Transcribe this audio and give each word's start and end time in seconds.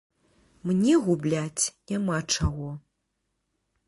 Мне 0.69 0.93
губляць 1.07 1.65
няма 1.91 2.17
чаго. 2.35 2.71